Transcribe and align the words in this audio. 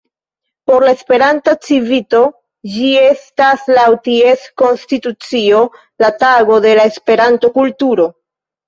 Por 0.69 0.85
la 0.87 0.93
Esperanta 0.99 1.53
Civito 1.67 2.21
ĝi 2.77 2.89
estas 3.03 3.69
laŭ 3.79 3.87
ties 4.09 4.49
konstitucio 4.65 5.65
la 6.07 6.15
Tago 6.27 6.61
de 6.69 6.77
la 6.83 6.93
Esperanto-kulturo. 6.95 8.15